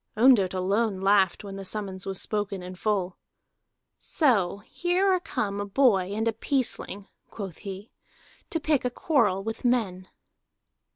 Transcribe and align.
Ondott 0.17 0.55
alone 0.55 0.99
laughed 1.01 1.43
when 1.43 1.57
the 1.57 1.63
summons 1.63 2.07
was 2.07 2.19
spoken 2.19 2.63
in 2.63 2.73
full. 2.73 3.17
"So 3.99 4.63
here 4.65 5.13
are 5.13 5.19
come 5.19 5.61
a 5.61 5.65
boy 5.67 6.09
and 6.15 6.27
a 6.27 6.33
peaceling," 6.33 7.07
quoth 7.29 7.59
he, 7.59 7.91
"to 8.49 8.59
pick 8.59 8.83
a 8.83 8.89
quarrel 8.89 9.43
with 9.43 9.63
men." 9.63 10.07